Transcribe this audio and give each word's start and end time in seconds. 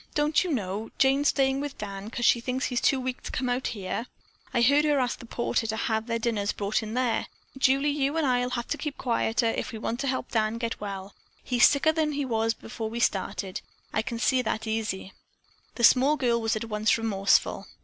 Don't 0.15 0.43
you 0.43 0.51
know, 0.51 0.89
Jane's 0.97 1.27
staying 1.27 1.59
with 1.59 1.77
Dan 1.77 2.09
'cause 2.09 2.25
she 2.25 2.39
thinks 2.39 2.65
he's 2.65 2.81
too 2.81 2.99
weak 2.99 3.21
to 3.21 3.29
come 3.31 3.49
out 3.49 3.67
here? 3.67 4.07
I 4.51 4.63
heard 4.63 4.83
her 4.83 4.99
ask 4.99 5.19
the 5.19 5.27
porter 5.27 5.67
to 5.67 5.75
have 5.77 6.07
their 6.07 6.17
dinners 6.17 6.53
brought 6.53 6.81
in 6.81 6.95
there. 6.95 7.27
Julie, 7.55 7.91
you 7.91 8.17
and 8.17 8.25
I'll 8.25 8.49
have 8.49 8.67
to 8.69 8.79
keep 8.79 8.97
quieter 8.97 9.45
if 9.45 9.71
we 9.71 9.77
want 9.77 9.99
to 9.99 10.07
help 10.07 10.31
Dan 10.31 10.57
get 10.57 10.81
well. 10.81 11.13
He's 11.43 11.67
sicker 11.69 11.91
than 11.91 12.13
he 12.13 12.25
was 12.25 12.55
when 12.59 12.89
we 12.89 12.99
started. 12.99 13.61
I 13.93 14.01
can 14.01 14.17
see 14.17 14.41
that 14.41 14.65
easy." 14.65 15.13
The 15.75 15.83
small 15.83 16.15
girl 16.17 16.41
was 16.41 16.55
at 16.55 16.65
once 16.65 16.97
remorseful. 16.97 17.67